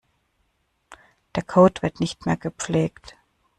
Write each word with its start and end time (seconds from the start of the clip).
Der 1.35 1.43
Code 1.43 1.83
wird 1.83 1.99
nicht 1.99 2.25
mehr 2.25 2.35
gepflegt. 2.35 3.15